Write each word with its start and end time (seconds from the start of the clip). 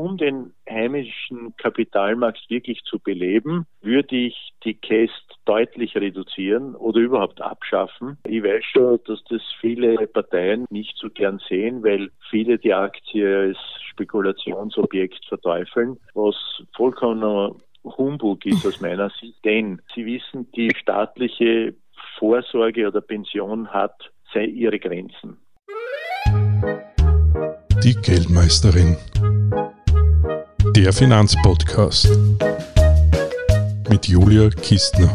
um 0.00 0.16
den 0.16 0.54
heimischen 0.68 1.54
Kapitalmarkt 1.58 2.48
wirklich 2.48 2.82
zu 2.84 2.98
beleben, 2.98 3.66
würde 3.82 4.16
ich 4.16 4.52
die 4.64 4.74
Käst 4.74 5.12
deutlich 5.44 5.94
reduzieren 5.94 6.74
oder 6.74 7.00
überhaupt 7.00 7.42
abschaffen. 7.42 8.16
Ich 8.26 8.42
weiß 8.42 8.64
schon, 8.64 8.98
dass 9.06 9.22
das 9.28 9.42
viele 9.60 10.06
Parteien 10.06 10.64
nicht 10.70 10.96
so 10.96 11.10
gern 11.10 11.38
sehen, 11.46 11.82
weil 11.82 12.10
viele 12.30 12.58
die 12.58 12.72
Aktie 12.72 13.48
als 13.48 13.58
Spekulationsobjekt 13.90 15.22
verteufeln, 15.26 15.98
was 16.14 16.34
vollkommen 16.74 17.60
Humbug 17.84 18.46
ist 18.46 18.66
aus 18.66 18.80
meiner 18.80 19.10
Sicht, 19.20 19.44
denn 19.44 19.82
Sie 19.94 20.06
wissen, 20.06 20.50
die 20.52 20.70
staatliche 20.76 21.74
Vorsorge 22.18 22.86
oder 22.86 23.02
Pension 23.02 23.68
hat 23.68 24.10
ihre 24.34 24.78
Grenzen. 24.78 25.36
Die 27.82 27.94
Geldmeisterin. 27.94 28.96
Der 30.68 30.92
Finanzpodcast 30.92 32.08
mit 33.88 34.06
Julia 34.06 34.50
Kistner. 34.50 35.10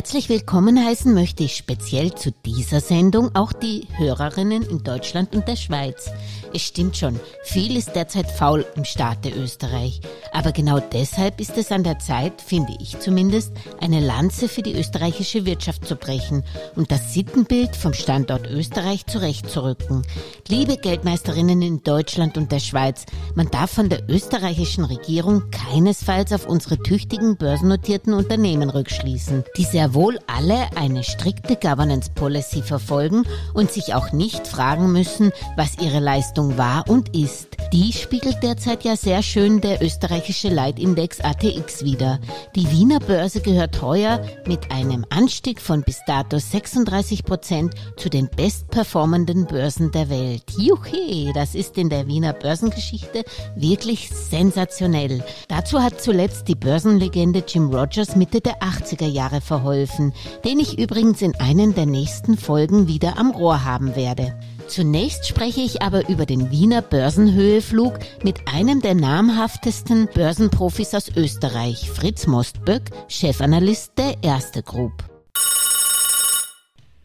Herzlich 0.00 0.30
willkommen 0.30 0.82
heißen 0.82 1.12
möchte 1.12 1.44
ich 1.44 1.56
speziell 1.56 2.14
zu 2.14 2.32
dieser 2.32 2.80
Sendung 2.80 3.34
auch 3.34 3.52
die 3.52 3.86
Hörerinnen 3.98 4.62
in 4.62 4.82
Deutschland 4.82 5.36
und 5.36 5.46
der 5.46 5.56
Schweiz. 5.56 6.10
Es 6.54 6.62
stimmt 6.62 6.96
schon, 6.96 7.20
viel 7.44 7.76
ist 7.76 7.94
derzeit 7.94 8.30
faul 8.30 8.64
im 8.76 8.86
Staate 8.86 9.28
Österreich. 9.28 10.00
Aber 10.32 10.52
genau 10.52 10.80
deshalb 10.80 11.38
ist 11.38 11.58
es 11.58 11.70
an 11.70 11.84
der 11.84 11.98
Zeit, 11.98 12.40
finde 12.40 12.72
ich 12.80 12.98
zumindest, 12.98 13.52
eine 13.80 14.00
Lanze 14.00 14.48
für 14.48 14.62
die 14.62 14.72
österreichische 14.72 15.44
Wirtschaft 15.44 15.86
zu 15.86 15.96
brechen 15.96 16.44
und 16.76 16.90
das 16.90 17.12
Sittenbild 17.12 17.76
vom 17.76 17.92
Standort 17.92 18.46
Österreich 18.50 19.04
zurechtzurücken. 19.04 20.06
Liebe 20.48 20.78
Geldmeisterinnen 20.78 21.60
in 21.60 21.82
Deutschland 21.82 22.38
und 22.38 22.50
der 22.52 22.60
Schweiz, 22.60 23.04
man 23.34 23.50
darf 23.50 23.70
von 23.70 23.90
der 23.90 24.08
österreichischen 24.08 24.84
Regierung 24.84 25.50
keinesfalls 25.50 26.32
auf 26.32 26.46
unsere 26.46 26.78
tüchtigen 26.78 27.36
börsennotierten 27.36 28.14
Unternehmen 28.14 28.70
rückschließen, 28.70 29.44
die 29.58 29.64
sehr 29.64 29.89
wohl 29.94 30.18
alle 30.26 30.66
eine 30.76 31.04
strikte 31.04 31.56
Governance 31.56 32.10
Policy 32.14 32.62
verfolgen 32.62 33.24
und 33.54 33.70
sich 33.70 33.94
auch 33.94 34.12
nicht 34.12 34.46
fragen 34.46 34.92
müssen, 34.92 35.32
was 35.56 35.78
ihre 35.78 36.00
Leistung 36.00 36.58
war 36.58 36.88
und 36.88 37.16
ist. 37.16 37.56
Die 37.72 37.92
spiegelt 37.92 38.42
derzeit 38.42 38.82
ja 38.82 38.96
sehr 38.96 39.22
schön 39.22 39.60
der 39.60 39.80
österreichische 39.80 40.48
Leitindex 40.48 41.20
ATX 41.20 41.84
wider. 41.84 42.18
Die 42.56 42.68
Wiener 42.72 42.98
Börse 42.98 43.40
gehört 43.40 43.80
heuer 43.80 44.20
mit 44.46 44.72
einem 44.72 45.06
Anstieg 45.08 45.60
von 45.60 45.82
bis 45.82 46.00
dato 46.04 46.38
36 46.38 47.24
Prozent 47.24 47.74
zu 47.96 48.08
den 48.08 48.28
bestperformenden 48.28 49.46
Börsen 49.46 49.92
der 49.92 50.10
Welt. 50.10 50.42
Juche, 50.58 51.32
das 51.32 51.54
ist 51.54 51.78
in 51.78 51.90
der 51.90 52.08
Wiener 52.08 52.32
Börsengeschichte 52.32 53.24
wirklich 53.54 54.10
sensationell. 54.10 55.22
Dazu 55.46 55.80
hat 55.80 56.00
zuletzt 56.00 56.48
die 56.48 56.56
Börsenlegende 56.56 57.44
Jim 57.46 57.72
Rogers 57.72 58.16
Mitte 58.16 58.40
der 58.40 58.60
80er 58.60 59.06
Jahre 59.06 59.40
verholfen, 59.40 59.69
den 60.44 60.58
ich 60.58 60.78
übrigens 60.78 61.22
in 61.22 61.34
einen 61.36 61.74
der 61.74 61.86
nächsten 61.86 62.36
Folgen 62.36 62.88
wieder 62.88 63.18
am 63.18 63.30
Rohr 63.30 63.64
haben 63.64 63.96
werde. 63.96 64.34
Zunächst 64.68 65.26
spreche 65.26 65.60
ich 65.60 65.82
aber 65.82 66.08
über 66.08 66.26
den 66.26 66.52
Wiener 66.52 66.80
Börsenhöheflug 66.80 67.98
mit 68.22 68.46
einem 68.46 68.80
der 68.80 68.94
namhaftesten 68.94 70.08
Börsenprofis 70.14 70.94
aus 70.94 71.10
Österreich, 71.16 71.90
Fritz 71.90 72.28
Mostböck, 72.28 72.82
Chefanalyst 73.08 73.98
der 73.98 74.22
Erste 74.22 74.62
Group. 74.62 75.09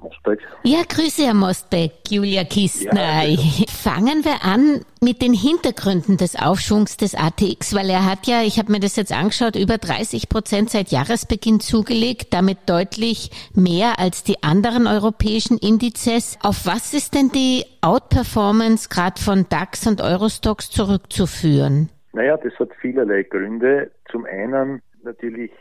Mostbeck. 0.05 0.39
Ja, 0.63 0.81
grüße 0.87 1.25
Herr 1.25 1.33
Mostbeck, 1.33 1.93
Julia 2.09 2.43
Kistner. 2.43 3.23
Ja, 3.23 3.37
Fangen 3.67 4.23
wir 4.23 4.43
an 4.43 4.85
mit 5.01 5.21
den 5.21 5.33
Hintergründen 5.33 6.17
des 6.17 6.35
Aufschwungs 6.35 6.97
des 6.97 7.15
ATX, 7.15 7.75
weil 7.75 7.89
er 7.89 8.05
hat 8.09 8.27
ja, 8.27 8.43
ich 8.43 8.59
habe 8.59 8.71
mir 8.71 8.79
das 8.79 8.95
jetzt 8.95 9.11
angeschaut, 9.11 9.55
über 9.55 9.77
30 9.77 10.29
Prozent 10.29 10.69
seit 10.69 10.89
Jahresbeginn 10.89 11.59
zugelegt, 11.59 12.33
damit 12.33 12.57
deutlich 12.67 13.31
mehr 13.55 13.99
als 13.99 14.23
die 14.23 14.43
anderen 14.43 14.87
europäischen 14.87 15.57
Indizes. 15.57 16.37
Auf 16.41 16.65
was 16.65 16.93
ist 16.93 17.15
denn 17.15 17.29
die 17.29 17.65
Outperformance 17.81 18.89
gerade 18.89 19.19
von 19.21 19.47
DAX 19.49 19.87
und 19.87 20.01
Eurostox 20.01 20.69
zurückzuführen? 20.69 21.89
Naja, 22.13 22.37
das 22.37 22.53
hat 22.59 22.69
vielerlei 22.79 23.23
Gründe. 23.23 23.91
Zum 24.11 24.25
einen 24.25 24.81
natürlich 25.03 25.51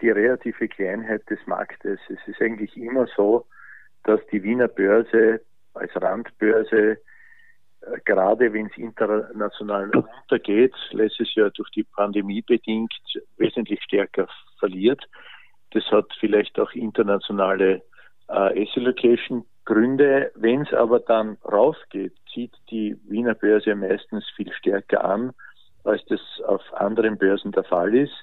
die 0.00 0.10
relative 0.10 0.68
Kleinheit 0.68 1.28
des 1.30 1.38
Marktes. 1.46 1.98
Es 2.08 2.18
ist 2.26 2.40
eigentlich 2.40 2.76
immer 2.76 3.06
so, 3.16 3.46
dass 4.04 4.20
die 4.30 4.42
Wiener 4.42 4.68
Börse 4.68 5.40
als 5.74 5.90
Randbörse 5.96 6.98
äh, 7.86 8.00
gerade 8.04 8.52
wenn 8.52 8.66
es 8.66 8.76
international 8.76 9.90
runtergeht, 9.90 10.74
lässt 10.92 11.20
es 11.20 11.34
ja 11.34 11.50
durch 11.50 11.70
die 11.70 11.84
Pandemie 11.84 12.42
bedingt 12.42 12.94
wesentlich 13.36 13.82
stärker 13.82 14.28
verliert. 14.58 15.02
Das 15.72 15.84
hat 15.90 16.06
vielleicht 16.20 16.58
auch 16.58 16.72
internationale 16.72 17.82
äh, 18.28 18.62
S-Allocation 18.64 19.44
Gründe. 19.64 20.30
Wenn 20.34 20.62
es 20.62 20.72
aber 20.72 21.00
dann 21.00 21.38
rausgeht, 21.44 22.12
zieht 22.32 22.54
die 22.70 22.96
Wiener 23.08 23.34
Börse 23.34 23.74
meistens 23.74 24.28
viel 24.36 24.52
stärker 24.52 25.04
an, 25.04 25.32
als 25.84 26.04
das 26.06 26.20
auf 26.46 26.62
anderen 26.74 27.18
Börsen 27.18 27.52
der 27.52 27.64
Fall 27.64 27.94
ist. 27.94 28.14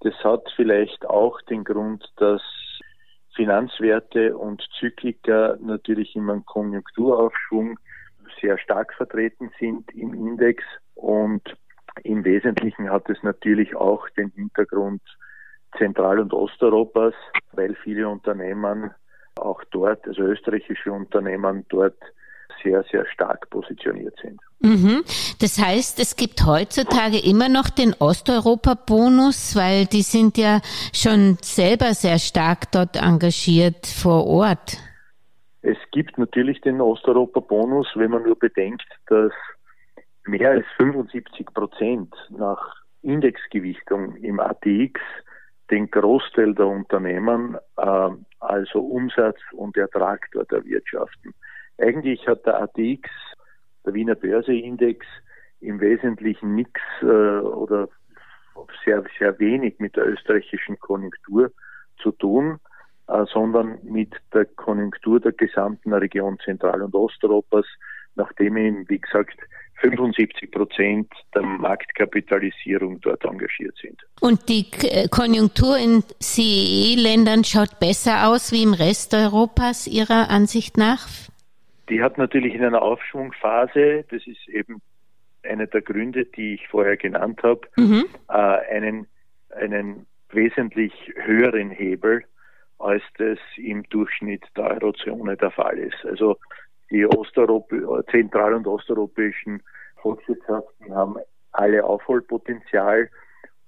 Das 0.00 0.14
hat 0.24 0.42
vielleicht 0.56 1.06
auch 1.06 1.40
den 1.42 1.64
Grund, 1.64 2.04
dass 2.16 2.42
Finanzwerte 3.34 4.36
und 4.36 4.62
Zyklika 4.78 5.56
natürlich 5.60 6.14
immer 6.14 6.34
im 6.34 6.44
Konjunkturaufschwung 6.44 7.78
sehr 8.40 8.58
stark 8.58 8.94
vertreten 8.94 9.50
sind 9.58 9.90
im 9.94 10.14
Index. 10.14 10.62
Und 10.94 11.42
im 12.02 12.24
Wesentlichen 12.24 12.90
hat 12.90 13.08
es 13.10 13.22
natürlich 13.22 13.74
auch 13.74 14.08
den 14.10 14.30
Hintergrund 14.30 15.02
Zentral- 15.78 16.20
und 16.20 16.32
Osteuropas, 16.32 17.14
weil 17.52 17.74
viele 17.82 18.08
Unternehmen 18.08 18.92
auch 19.36 19.62
dort, 19.70 20.06
also 20.06 20.22
österreichische 20.22 20.92
Unternehmen 20.92 21.66
dort 21.68 21.98
sehr, 22.64 22.84
sehr 22.90 23.06
stark 23.06 23.48
positioniert 23.50 24.16
sind. 24.20 24.40
Mhm. 24.60 25.04
Das 25.40 25.58
heißt, 25.58 26.00
es 26.00 26.16
gibt 26.16 26.44
heutzutage 26.46 27.18
immer 27.18 27.48
noch 27.48 27.68
den 27.68 27.94
Osteuropa-Bonus, 27.98 29.54
weil 29.54 29.86
die 29.86 30.02
sind 30.02 30.38
ja 30.38 30.60
schon 30.92 31.36
selber 31.42 31.92
sehr 31.94 32.18
stark 32.18 32.72
dort 32.72 32.96
engagiert 32.96 33.86
vor 33.86 34.26
Ort. 34.26 34.78
Es 35.62 35.78
gibt 35.92 36.18
natürlich 36.18 36.60
den 36.62 36.80
Osteuropa-Bonus, 36.80 37.88
wenn 37.94 38.10
man 38.10 38.22
nur 38.22 38.38
bedenkt, 38.38 38.86
dass 39.06 39.32
mehr 40.26 40.50
als 40.50 40.66
75 40.78 41.46
Prozent 41.52 42.14
nach 42.30 42.76
Indexgewichtung 43.02 44.16
im 44.16 44.40
ATX 44.40 45.00
den 45.70 45.90
Großteil 45.90 46.54
der 46.54 46.66
Unternehmen, 46.66 47.56
äh, 47.76 48.10
also 48.40 48.80
Umsatz 48.80 49.38
und 49.52 49.76
Ertrag 49.76 50.28
dort 50.32 50.52
erwirtschaften. 50.52 51.34
Eigentlich 51.78 52.26
hat 52.26 52.46
der 52.46 52.60
ATX, 52.62 53.10
der 53.84 53.94
Wiener 53.94 54.14
Börseindex, 54.14 55.06
im 55.60 55.80
Wesentlichen 55.80 56.54
nichts 56.54 56.80
äh, 57.02 57.06
oder 57.06 57.88
sehr, 58.84 59.02
sehr 59.18 59.38
wenig 59.38 59.78
mit 59.78 59.96
der 59.96 60.06
österreichischen 60.06 60.78
Konjunktur 60.78 61.50
zu 62.02 62.12
tun, 62.12 62.60
äh, 63.08 63.24
sondern 63.32 63.78
mit 63.82 64.14
der 64.32 64.44
Konjunktur 64.44 65.20
der 65.20 65.32
gesamten 65.32 65.92
Region 65.92 66.38
Zentral- 66.44 66.82
und 66.82 66.94
Osteuropas, 66.94 67.66
nachdem 68.14 68.56
eben, 68.56 68.88
wie 68.88 69.00
gesagt, 69.00 69.38
75 69.80 70.50
Prozent 70.50 71.12
der 71.34 71.42
Marktkapitalisierung 71.42 73.00
dort 73.00 73.24
engagiert 73.24 73.76
sind. 73.82 74.00
Und 74.20 74.48
die 74.48 74.66
äh, 74.82 75.08
Konjunktur 75.08 75.76
in 75.76 76.02
CEE-Ländern 76.20 77.44
schaut 77.44 77.80
besser 77.80 78.28
aus 78.28 78.52
wie 78.52 78.62
im 78.62 78.72
Rest 78.72 79.14
Europas 79.14 79.86
Ihrer 79.86 80.30
Ansicht 80.30 80.76
nach? 80.76 81.08
Die 81.88 82.02
hat 82.02 82.18
natürlich 82.18 82.54
in 82.54 82.64
einer 82.64 82.82
Aufschwungphase, 82.82 84.04
das 84.10 84.26
ist 84.26 84.48
eben 84.48 84.80
einer 85.42 85.66
der 85.66 85.82
Gründe, 85.82 86.24
die 86.24 86.54
ich 86.54 86.68
vorher 86.68 86.96
genannt 86.96 87.42
habe, 87.42 87.60
mhm. 87.76 88.06
äh, 88.28 88.32
einen, 88.32 89.06
einen 89.50 90.06
wesentlich 90.30 90.92
höheren 91.16 91.70
Hebel, 91.70 92.24
als 92.78 93.02
das 93.18 93.38
im 93.56 93.82
Durchschnitt 93.84 94.44
der 94.56 94.64
Eurozone 94.70 95.36
der 95.36 95.50
Fall 95.50 95.78
ist. 95.78 96.04
Also 96.04 96.38
die 96.90 97.06
Osteuropa 97.06 98.04
zentral- 98.10 98.54
und 98.54 98.66
osteuropäischen 98.66 99.62
Volkswirtschaften 99.96 100.94
haben 100.94 101.16
alle 101.52 101.84
Aufholpotenzial 101.84 103.08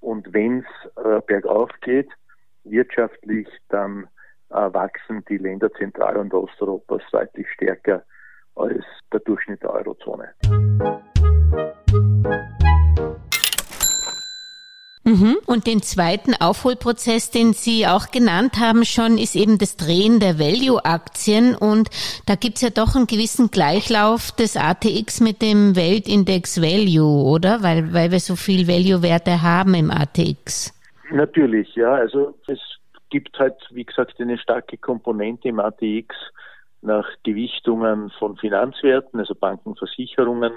und 0.00 0.32
wenn 0.32 0.58
es 0.58 1.04
äh, 1.04 1.20
bergauf 1.26 1.70
geht, 1.80 2.08
wirtschaftlich, 2.64 3.48
dann 3.68 4.08
wachsen 4.48 5.24
die 5.28 5.38
Länder 5.38 5.72
Zentral- 5.72 6.16
und 6.16 6.32
Osteuropas 6.32 7.02
deutlich 7.10 7.46
stärker 7.54 8.02
als 8.54 8.84
der 9.12 9.20
Durchschnitt 9.20 9.62
der 9.62 9.70
Eurozone. 9.70 10.32
Mhm. 15.06 15.36
Und 15.46 15.68
den 15.68 15.82
zweiten 15.82 16.34
Aufholprozess, 16.34 17.30
den 17.30 17.52
Sie 17.52 17.86
auch 17.86 18.10
genannt 18.10 18.54
haben 18.58 18.84
schon, 18.84 19.18
ist 19.18 19.36
eben 19.36 19.56
das 19.56 19.76
Drehen 19.76 20.18
der 20.18 20.40
Value-Aktien. 20.40 21.54
Und 21.54 21.90
da 22.26 22.34
gibt's 22.34 22.60
ja 22.60 22.70
doch 22.70 22.96
einen 22.96 23.06
gewissen 23.06 23.52
Gleichlauf 23.52 24.32
des 24.32 24.56
ATX 24.56 25.20
mit 25.20 25.42
dem 25.42 25.76
Weltindex 25.76 26.60
Value, 26.60 27.24
oder? 27.24 27.62
Weil, 27.62 27.94
weil 27.94 28.10
wir 28.10 28.18
so 28.18 28.34
viel 28.34 28.66
Value-Werte 28.66 29.42
haben 29.42 29.74
im 29.74 29.92
ATX. 29.92 30.74
Natürlich, 31.12 31.72
ja. 31.76 31.92
Also 31.94 32.34
es 32.48 32.58
gibt 33.10 33.38
halt, 33.38 33.56
wie 33.70 33.84
gesagt, 33.84 34.20
eine 34.20 34.38
starke 34.38 34.76
Komponente 34.78 35.48
im 35.48 35.60
ATX 35.60 36.14
nach 36.82 37.08
Gewichtungen 37.24 38.10
von 38.18 38.36
Finanzwerten, 38.36 39.18
also 39.18 39.34
Banken, 39.34 39.76
Versicherungen. 39.76 40.54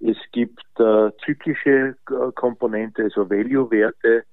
Es 0.00 0.16
gibt 0.32 0.64
äh, 0.78 1.10
zyklische 1.24 1.96
äh, 2.10 2.32
Komponente, 2.34 3.04
also 3.04 3.28
Value-Werte, 3.28 4.24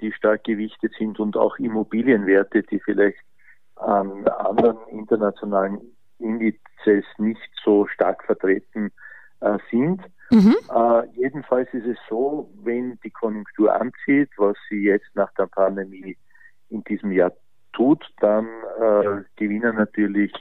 die 0.00 0.12
stark 0.12 0.44
gewichtet 0.44 0.92
sind 0.98 1.18
und 1.18 1.36
auch 1.36 1.56
Immobilienwerte, 1.58 2.62
die 2.62 2.80
vielleicht 2.80 3.18
an 3.76 4.26
anderen 4.26 4.78
internationalen 4.88 5.80
Indizes 6.18 7.04
nicht 7.18 7.50
so 7.64 7.86
stark 7.86 8.24
vertreten 8.24 8.92
äh, 9.40 9.58
sind. 9.70 10.02
Mhm. 10.30 10.56
Äh, 10.74 11.06
jedenfalls 11.14 11.72
ist 11.72 11.86
es 11.86 11.98
so, 12.08 12.50
wenn 12.62 12.98
die 13.04 13.10
Konjunktur 13.10 13.74
anzieht, 13.74 14.30
was 14.36 14.56
sie 14.68 14.84
jetzt 14.84 15.14
nach 15.14 15.32
der 15.34 15.46
Pandemie 15.46 16.16
in 16.74 16.84
diesem 16.84 17.12
Jahr 17.12 17.32
tut, 17.72 18.04
dann 18.20 18.46
äh, 18.80 19.22
gewinnen 19.36 19.76
natürlich 19.76 20.32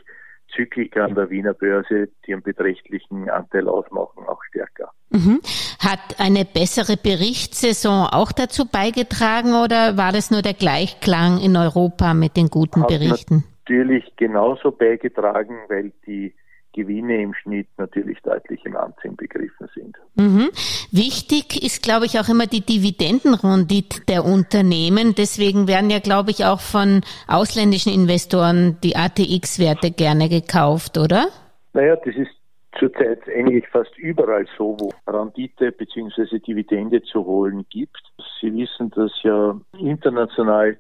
Zykliker 0.56 1.06
an 1.06 1.16
der 1.16 1.30
Wiener 1.30 1.54
Börse, 1.54 2.10
die 2.26 2.34
einen 2.34 2.44
beträchtlichen 2.44 3.30
Anteil 3.30 3.68
ausmachen, 3.68 4.24
auch 4.28 4.44
stärker. 4.50 4.92
Mhm. 5.10 5.40
Hat 5.80 6.20
eine 6.20 6.46
bessere 6.46 6.96
Berichtssaison 6.98 8.08
auch 8.12 8.32
dazu 8.32 8.66
beigetragen 8.70 9.54
oder 9.56 9.98
war 9.98 10.12
das 10.12 10.32
nur 10.32 10.42
der 10.42 10.54
Gleichklang 10.54 11.40
in 11.40 11.58
Europa 11.58 12.14
mit 12.14 12.38
den 12.38 12.50
guten 12.50 12.82
Hat 12.82 12.90
Berichten? 12.90 13.44
Natürlich 13.66 14.16
genauso 14.18 14.72
beigetragen, 14.72 15.56
weil 15.70 15.92
die 16.06 16.36
Gewinne 16.74 17.22
im 17.22 17.34
Schnitt 17.34 17.68
natürlich 17.78 18.20
deutlich 18.22 18.66
im 18.66 18.76
Anziehen 18.76 19.16
begriffen 19.16 19.70
sind. 19.74 19.96
Mhm. 20.16 20.50
Wichtig 20.92 21.64
ist, 21.64 21.84
glaube 21.84 22.06
ich, 22.06 22.20
auch 22.20 22.30
immer 22.30 22.48
die 22.48 22.62
Dividendenrendite 22.62 24.02
der 24.08 24.26
Unternehmen. 24.26 25.16
Deswegen 25.16 25.68
werden 25.68 25.90
ja, 25.90 26.00
glaube 26.00 26.32
ich, 26.32 26.46
auch 26.46 26.60
von 26.60 27.02
ausländischen 27.28 27.94
Investoren 27.94 28.78
die 28.84 28.96
ATX-Werte 28.96 29.92
gerne 29.92 30.30
gekauft, 30.30 30.98
oder? 30.98 31.28
Naja, 31.74 31.96
das 31.96 32.16
ist 32.16 32.32
zurzeit 32.80 33.22
eigentlich 33.30 33.68
fast 33.70 33.98
überall 33.98 34.46
so, 34.58 34.76
wo 34.80 34.92
Rendite 35.10 35.72
bzw. 35.72 36.40
Dividende 36.40 37.02
zu 37.04 37.26
holen 37.26 37.66
gibt. 37.70 38.02
Sie 38.42 38.54
wissen, 38.54 38.90
dass 38.92 39.12
ja 39.24 39.60
international 39.78 40.78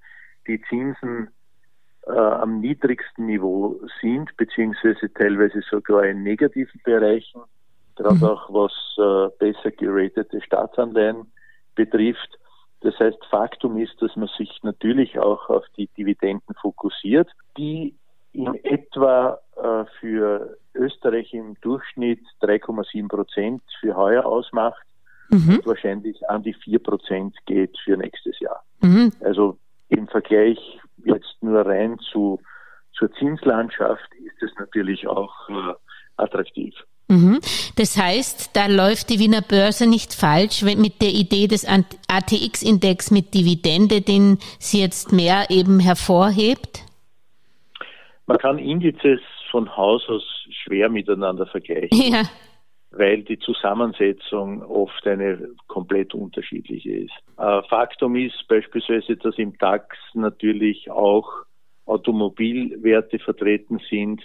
die 0.47 0.61
Zinsen 0.69 1.29
äh, 2.07 2.11
am 2.11 2.59
niedrigsten 2.59 3.25
Niveau 3.25 3.79
sind, 4.01 4.35
beziehungsweise 4.37 5.11
teilweise 5.13 5.61
sogar 5.69 6.05
in 6.05 6.23
negativen 6.23 6.81
Bereichen, 6.83 7.41
gerade 7.95 8.15
mhm. 8.15 8.23
auch 8.23 8.49
was 8.49 8.73
äh, 8.97 9.29
besser 9.39 9.71
geratete 9.71 10.41
Staatsanleihen 10.41 11.31
betrifft. 11.75 12.39
Das 12.81 12.97
heißt, 12.99 13.17
Faktum 13.29 13.77
ist, 13.77 14.01
dass 14.01 14.15
man 14.15 14.29
sich 14.37 14.59
natürlich 14.63 15.17
auch 15.17 15.49
auf 15.49 15.63
die 15.77 15.87
Dividenden 15.97 16.55
fokussiert, 16.61 17.29
die 17.57 17.95
in 18.33 18.53
etwa 18.65 19.39
äh, 19.55 19.85
für 19.99 20.57
Österreich 20.73 21.33
im 21.33 21.55
Durchschnitt 21.61 22.19
3,7 22.41 23.07
Prozent 23.07 23.61
für 23.79 23.95
heuer 23.95 24.25
ausmacht 24.25 24.83
mhm. 25.29 25.57
und 25.57 25.65
wahrscheinlich 25.65 26.29
an 26.29 26.43
die 26.43 26.53
4 26.53 26.79
Prozent 26.79 27.35
geht 27.45 27.77
für 27.83 27.95
nächstes 27.95 28.39
Jahr. 28.39 28.63
Mhm. 28.81 29.13
Also 29.21 29.57
im 29.89 30.07
Vergleich 30.07 30.57
jetzt 31.05 31.35
nur 31.41 31.65
rein 31.65 31.97
zu, 32.11 32.39
zur 32.97 33.11
Zinslandschaft 33.13 34.07
ist 34.25 34.41
es 34.41 34.51
natürlich 34.57 35.07
auch 35.07 35.33
äh, 35.49 35.73
attraktiv. 36.17 36.73
Mhm. 37.09 37.39
Das 37.75 37.97
heißt, 37.97 38.55
da 38.55 38.67
läuft 38.67 39.09
die 39.09 39.19
Wiener 39.19 39.41
Börse 39.41 39.87
nicht 39.87 40.13
falsch 40.13 40.63
mit 40.63 41.01
der 41.01 41.09
Idee 41.09 41.47
des 41.47 41.65
ATX-Index 41.65 43.11
mit 43.11 43.33
Dividende, 43.33 44.01
den 44.01 44.39
sie 44.59 44.81
jetzt 44.81 45.11
mehr 45.11 45.47
eben 45.49 45.79
hervorhebt? 45.79 46.83
Man 48.25 48.37
kann 48.37 48.57
Indizes 48.57 49.19
von 49.51 49.75
Haus 49.75 50.07
aus 50.07 50.23
schwer 50.63 50.89
miteinander 50.89 51.45
vergleichen. 51.45 52.13
Ja 52.13 52.23
weil 52.95 53.23
die 53.23 53.39
Zusammensetzung 53.39 54.61
oft 54.63 55.05
eine 55.07 55.49
komplett 55.67 56.13
unterschiedliche 56.13 56.91
ist. 56.91 57.13
Äh, 57.37 57.61
Faktum 57.63 58.15
ist 58.15 58.47
beispielsweise, 58.47 59.17
dass 59.17 59.37
im 59.37 59.57
DAX 59.57 59.97
natürlich 60.13 60.89
auch 60.91 61.27
Automobilwerte 61.85 63.19
vertreten 63.19 63.79
sind, 63.89 64.21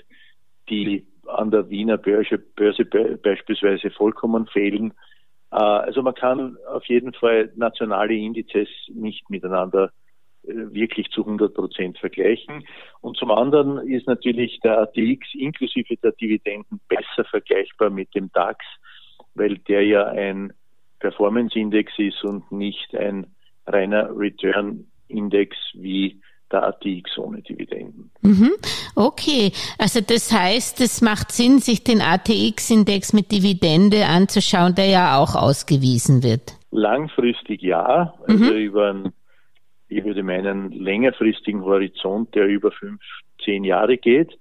die 0.69 1.07
an 1.27 1.51
der 1.51 1.69
Wiener 1.71 1.99
Börse, 1.99 2.39
Börse 2.39 2.85
beispielsweise 2.85 3.91
vollkommen 3.91 4.47
fehlen. 4.47 4.93
Äh, 5.51 5.57
also 5.57 6.03
man 6.03 6.15
kann 6.15 6.57
auf 6.69 6.85
jeden 6.87 7.15
Fall 7.15 7.51
nationale 7.57 8.15
Indizes 8.15 8.69
nicht 8.89 9.29
miteinander 9.31 9.93
wirklich 10.49 11.11
zu 11.11 11.23
100 11.23 11.55
Prozent 11.55 11.99
vergleichen. 11.99 12.65
Und 13.01 13.17
zum 13.17 13.31
anderen 13.31 13.79
ist 13.89 14.07
natürlich 14.07 14.61
der 14.61 14.79
ATX 14.79 15.35
inklusive 15.35 15.97
der 15.97 16.13
Dividenden 16.13 16.81
besser 16.89 17.25
vergleichbar 17.29 17.91
mit 17.91 18.15
dem 18.15 18.31
DAX, 18.33 18.65
weil 19.35 19.59
der 19.59 19.85
ja 19.85 20.07
ein 20.07 20.53
Performance-Index 21.01 21.93
ist 21.99 22.25
und 22.25 22.51
nicht 22.51 22.95
ein 22.97 23.27
reiner 23.67 24.11
Return-Index 24.17 25.57
wie 25.75 26.21
der 26.51 26.67
ATX 26.67 27.19
ohne 27.19 27.43
Dividenden. 27.43 28.11
Mhm. 28.23 28.53
Okay, 28.95 29.53
also 29.79 30.01
das 30.01 30.33
heißt, 30.33 30.81
es 30.81 31.03
macht 31.03 31.31
Sinn, 31.31 31.59
sich 31.59 31.85
den 31.85 32.01
ATX-Index 32.01 33.13
mit 33.13 33.31
Dividende 33.31 34.07
anzuschauen, 34.07 34.75
der 34.75 34.87
ja 34.87 35.19
auch 35.19 35.35
ausgewiesen 35.35 36.23
wird. 36.23 36.57
Langfristig 36.71 37.63
ja, 37.63 38.15
also 38.27 38.45
mhm. 38.45 38.57
über 38.57 38.91
einen 38.91 39.13
ich 39.89 40.05
würde 40.05 40.23
meinen, 40.23 40.71
längerfristigen 40.73 41.63
Horizont, 41.65 42.35
der 42.35 42.47
über 42.47 42.71
fünf, 42.71 43.01
zehn 43.45 43.65
Jahre 43.65 43.97
geht, 43.97 44.33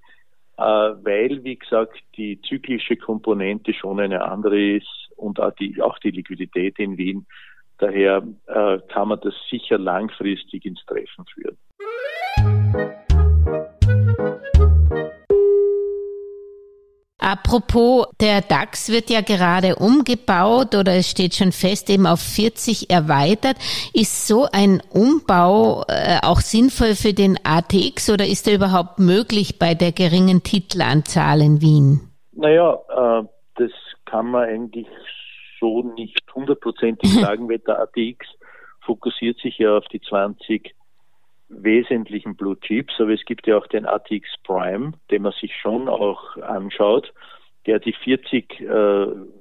äh, 0.57 0.61
weil, 0.61 1.43
wie 1.43 1.57
gesagt, 1.57 1.97
die 2.15 2.41
zyklische 2.41 2.97
Komponente 2.97 3.73
schon 3.73 3.99
eine 3.99 4.23
andere 4.23 4.77
ist 4.77 5.09
und 5.15 5.39
auch 5.39 5.51
die, 5.51 5.81
auch 5.81 5.97
die 5.99 6.11
Liquidität 6.11 6.79
in 6.79 6.97
Wien. 6.97 7.25
Daher 7.77 8.23
äh, 8.47 8.79
kann 8.87 9.09
man 9.09 9.19
das 9.21 9.35
sicher 9.49 9.77
langfristig 9.77 10.65
ins 10.65 10.83
Treffen 10.85 11.25
führen. 11.33 11.57
Apropos, 17.19 18.05
der 18.21 18.41
DAX 18.41 18.91
wird 18.91 19.09
ja 19.09 19.21
gerade 19.21 19.75
umgebaut 19.77 20.75
oder 20.75 20.93
es 20.95 21.09
steht 21.09 21.33
schon 21.33 21.51
fest, 21.51 21.89
eben 21.89 22.05
auf 22.05 22.19
40 22.19 22.91
erweitert. 22.91 23.57
Ist 23.93 24.27
so 24.27 24.47
ein 24.51 24.83
Umbau 24.93 25.83
äh, 25.87 26.19
auch 26.21 26.41
sinnvoll 26.41 26.93
für 26.93 27.13
den 27.13 27.39
ATX 27.43 28.11
oder 28.11 28.27
ist 28.27 28.47
er 28.47 28.55
überhaupt 28.55 28.99
möglich 28.99 29.57
bei 29.57 29.73
der 29.73 29.91
geringen 29.93 30.43
Titelanzahl 30.43 31.41
in 31.41 31.59
Wien? 31.59 32.01
Naja, 32.33 32.77
äh, 32.89 33.23
das 33.55 33.71
kann 34.05 34.27
man 34.29 34.43
eigentlich 34.43 34.87
so 35.59 35.81
nicht 35.81 36.21
hundertprozentig 36.35 37.11
sagen, 37.19 37.49
weil 37.49 37.59
der 37.59 37.79
ATX 37.79 38.27
fokussiert 38.85 39.39
sich 39.39 39.57
ja 39.57 39.75
auf 39.75 39.85
die 39.87 40.01
20 40.01 40.75
wesentlichen 41.49 42.35
Blue 42.35 42.59
Chips, 42.59 42.93
aber 42.99 43.13
es 43.13 43.23
gibt 43.25 43.47
ja 43.47 43.57
auch 43.57 43.67
den 43.67 43.85
ATX 43.85 44.27
Prime, 44.43 44.93
den 45.11 45.21
man 45.21 45.33
sich 45.33 45.55
schon 45.55 45.87
auch 45.87 46.37
anschaut, 46.37 47.13
der 47.65 47.79
die 47.79 47.93
40 47.93 48.59
äh, 48.59 48.65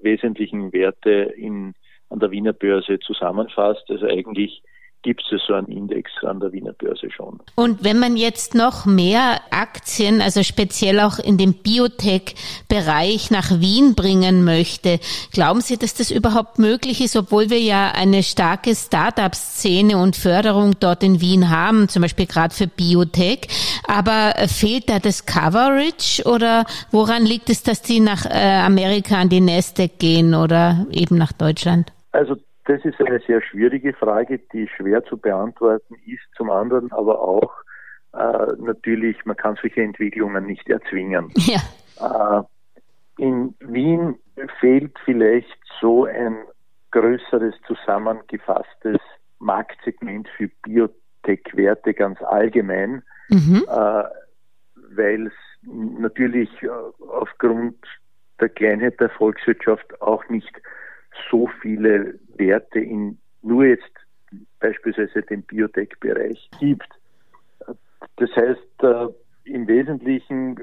wesentlichen 0.03 0.73
Werte 0.73 1.11
in, 1.11 1.75
an 2.11 2.21
der 2.21 2.31
Wiener 2.31 2.53
Börse 2.53 2.99
zusammenfasst. 3.01 3.85
Also 3.89 4.07
eigentlich 4.07 4.63
gibt 5.07 5.23
es 5.31 5.41
so 5.47 5.55
einen 5.55 5.69
Index 5.69 6.11
an 6.25 6.41
der 6.41 6.51
Wiener 6.53 6.73
Börse 6.73 7.09
schon. 7.13 7.39
Und 7.55 7.85
wenn 7.85 8.01
man 8.01 8.17
jetzt 8.17 8.57
noch 8.57 8.87
mehr 8.87 9.41
Aktien, 9.51 10.21
also 10.21 10.43
speziell 10.43 10.99
auch 10.99 11.21
in 11.21 11.39
dem 11.39 11.55
Biotech-Bereich 11.55 13.31
nach 13.31 13.61
Wien 13.61 13.95
bringen 13.95 14.43
möchte, 14.43 14.99
glauben 15.31 15.61
Sie, 15.61 15.79
dass 15.79 15.95
das 15.95 16.11
überhaupt 16.11 16.59
möglich 16.59 17.01
ist, 17.01 17.15
obwohl 17.15 17.51
wir 17.51 17.61
ja 17.61 17.93
eine 17.93 18.25
starke 18.25 18.75
Start-up-Szene 18.75 19.97
und 19.97 20.17
Förderung 20.17 20.75
dort 20.81 21.05
in 21.05 21.21
Wien 21.21 21.51
haben, 21.51 21.89
zum 21.89 22.03
Beispiel 22.03 22.27
gerade 22.27 22.53
für 22.53 22.67
Biotech. 22.67 23.47
Aber 23.87 24.35
fehlt 24.49 24.89
da 24.89 24.99
das 24.99 25.25
Coverage 25.25 26.25
oder 26.25 26.65
woran 26.91 27.25
liegt 27.25 27.49
es, 27.49 27.63
dass 27.63 27.81
die 27.81 28.01
nach 28.01 28.27
äh, 28.27 28.61
Amerika 28.65 29.21
an 29.21 29.29
die 29.29 29.41
Nasdaq 29.41 30.01
gehen 30.01 30.35
oder 30.35 30.85
eben 30.91 31.17
nach 31.17 31.33
Deutschland? 31.33 31.93
Also 32.11 32.35
das 32.67 32.85
ist 32.85 33.01
eine 33.01 33.21
sehr 33.21 33.41
schwierige 33.43 33.93
Frage, 33.95 34.39
die 34.53 34.69
schwer 34.69 35.05
zu 35.05 35.17
beantworten 35.17 35.95
ist. 36.05 36.23
Zum 36.37 36.51
anderen 36.51 36.93
aber 36.93 37.21
auch 37.21 37.53
äh, 38.13 38.53
natürlich, 38.59 39.25
man 39.25 39.37
kann 39.37 39.57
solche 39.61 39.83
Entwicklungen 39.83 40.47
nicht 40.47 40.69
erzwingen. 40.69 41.33
Ja. 41.37 42.41
Äh, 42.41 42.43
in 43.19 43.55
Wien 43.61 44.17
fehlt 44.61 44.95
vielleicht 45.05 45.59
so 45.81 46.05
ein 46.05 46.37
größeres 46.91 47.55
zusammengefasstes 47.67 48.99
Marktsegment 49.39 50.29
für 50.37 50.49
Biotech-Werte 50.63 51.95
ganz 51.95 52.21
allgemein, 52.23 53.03
mhm. 53.29 53.65
äh, 53.69 54.05
weil 54.95 55.29
es 55.29 55.33
natürlich 55.63 56.51
äh, 56.63 56.69
aufgrund 57.09 57.77
der 58.41 58.49
Kleinheit 58.51 59.01
der 59.01 59.11
Volkswirtschaft 59.11 60.01
auch 60.03 60.29
nicht 60.29 60.53
so 61.31 61.49
viele 61.61 62.19
Werte 62.39 62.81
in 62.81 63.19
nur 63.43 63.65
jetzt 63.65 63.93
beispielsweise 64.61 65.23
dem 65.23 65.43
Biotech-Bereich 65.43 66.51
gibt. 66.59 66.89
Das 68.17 68.31
heißt, 68.35 68.83
äh, 68.83 69.07
im 69.45 69.69
Wesentlichen 69.69 70.59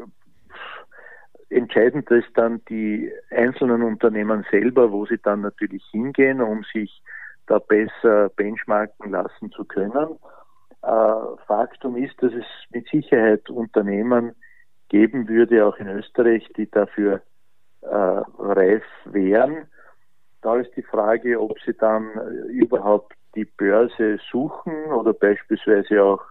entscheidend 1.50 2.10
ist 2.12 2.30
dann 2.36 2.62
die 2.70 3.12
einzelnen 3.30 3.84
Unternehmen 3.84 4.46
selber, 4.52 4.92
wo 4.92 5.06
sie 5.06 5.20
dann 5.20 5.42
natürlich 5.42 5.84
hingehen, 5.92 6.42
um 6.42 6.64
sich 6.74 7.02
da 7.48 7.60
besser 7.60 8.30
benchmarken 8.30 9.12
lassen 9.12 9.52
zu 9.52 9.64
können. 9.66 10.18
Äh, 10.82 11.46
Faktum 11.48 11.96
ist, 11.96 12.22
dass 12.22 12.34
es 12.34 12.46
mit 12.72 12.88
Sicherheit 12.90 13.50
Unternehmen 13.50 14.36
geben 14.90 15.28
würde, 15.28 15.66
auch 15.66 15.78
in 15.78 15.88
Österreich, 15.88 16.48
die 16.58 16.70
dafür 16.70 17.22
äh, 17.82 17.88
reif 17.88 18.84
wären. 19.06 19.68
Da 20.44 20.58
ist 20.58 20.72
die 20.76 20.84
Frage, 20.84 21.40
ob 21.42 21.58
sie 21.66 21.74
dann 21.74 22.10
überhaupt 22.50 23.14
die 23.36 23.46
Börse 23.46 24.20
suchen 24.32 24.74
oder 24.92 25.14
beispielsweise 25.14 26.04
auch 26.04 26.22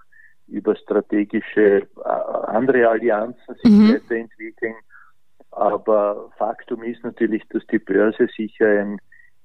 über 0.48 0.76
strategische 0.76 1.78
äh, 1.80 2.08
andere 2.46 2.88
Allianzen 2.88 3.54
sich 3.62 3.72
mhm. 3.72 3.94
weiterentwickeln. 3.94 4.74
Aber 5.50 6.30
Faktum 6.36 6.82
ist 6.82 7.02
natürlich, 7.02 7.42
dass 7.50 7.66
die 7.66 7.78
Börse 7.78 8.28
sicher 8.36 8.66
ein 8.66 8.98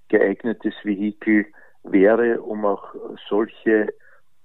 geeignetes 0.09 0.74
Vehikel 0.83 1.45
wäre, 1.83 2.41
um 2.41 2.65
auch 2.65 2.93
solche 3.29 3.93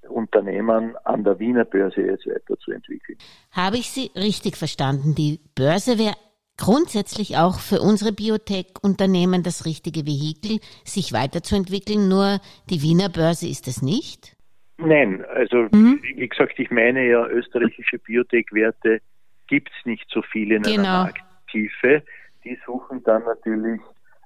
Unternehmen 0.09 0.97
an 1.05 1.23
der 1.25 1.39
Wiener 1.39 1.65
Börse 1.65 2.03
jetzt 2.03 2.27
weiterzuentwickeln. 2.27 3.19
Habe 3.53 3.77
ich 3.77 3.91
Sie 3.91 4.11
richtig 4.17 4.57
verstanden? 4.57 5.15
Die 5.15 5.41
Börse 5.55 5.99
wäre 5.99 6.17
grundsätzlich 6.63 7.39
auch 7.39 7.59
für 7.59 7.81
unsere 7.81 8.13
Biotech-Unternehmen 8.13 9.43
das 9.43 9.67
richtige 9.67 10.07
Vehikel, 10.07 10.61
sich 10.85 11.13
weiterzuentwickeln, 11.13 12.09
nur 12.09 12.39
die 12.71 12.83
Wiener 12.83 13.09
Börse 13.09 13.49
ist 13.49 13.67
es 13.67 13.83
nicht? 13.83 14.37
Nein, 14.79 15.25
also 15.25 15.69
mhm. 15.73 16.01
wie 16.03 16.29
gesagt, 16.29 16.59
ich 16.61 16.71
meine 16.71 17.05
ja, 17.05 17.27
österreichische 17.27 17.99
Biotech-Werte 17.99 19.01
gibt 19.49 19.71
es 19.77 19.87
nicht 19.87 20.09
so 20.09 20.23
viele 20.23 20.57
in 20.57 20.63
genau. 20.63 20.77
einer 20.77 21.05
Markttiefe. 21.05 22.05
Die 22.45 22.57
suchen 22.65 23.03
dann 23.03 23.25
natürlich 23.25 23.81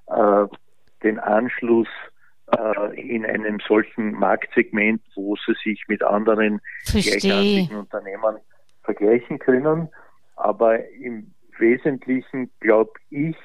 äh, 0.05 0.45
den 1.01 1.17
Anschluss 1.17 1.87
äh, 2.55 3.01
in 3.01 3.25
einem 3.25 3.59
solchen 3.67 4.11
Marktsegment, 4.11 5.01
wo 5.15 5.35
sie 5.37 5.55
sich 5.63 5.83
mit 5.87 6.03
anderen 6.03 6.61
gleichartigen 6.85 7.77
Unternehmen 7.77 8.37
vergleichen 8.83 9.39
können. 9.39 9.89
Aber 10.35 10.87
im 10.89 11.33
Wesentlichen 11.59 12.49
glaube 12.59 12.91
ich, 13.09 13.35